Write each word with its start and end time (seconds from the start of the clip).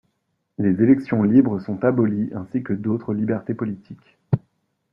Les 0.57 0.81
élections 0.81 1.21
libres 1.21 1.59
sont 1.59 1.83
abolies 1.85 2.31
ainsi 2.33 2.63
que 2.63 2.73
d'autres 2.73 3.13
libertés 3.13 3.53
politiques. 3.53 4.17